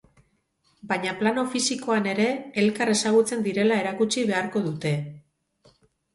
Baina 0.91 1.11
plano 1.19 1.43
fisikoan 1.55 2.09
ere, 2.13 2.25
elkar 2.63 2.93
ezagutzen 2.95 3.45
direla 3.49 3.79
erakutsi 3.83 4.27
beharko 4.33 4.65
dute. 4.71 4.97